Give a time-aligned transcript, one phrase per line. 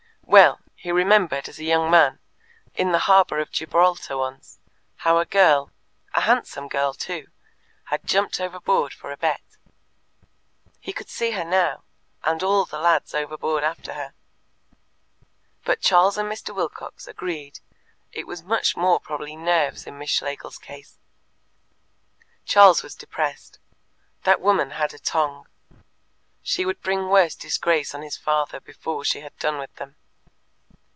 [0.23, 2.19] Well he remembered as a young man,
[2.73, 4.59] in the harbour of Gibraltar once,
[4.95, 5.71] how a girl
[6.13, 7.27] a handsome girl, too
[7.85, 9.41] had jumped overboard for a bet.
[10.79, 11.83] He could see her now,
[12.23, 14.13] and all the lads overboard after her.
[15.65, 16.55] But Charles and Mr.
[16.55, 17.59] Wilcox agreed
[18.13, 20.97] it was much more probably nerves in Miss Schlegel's case.
[22.45, 23.59] Charles was depressed.
[24.23, 25.47] That woman had a tongue.
[26.41, 29.97] She would bring worse disgrace on his father before she had done with them.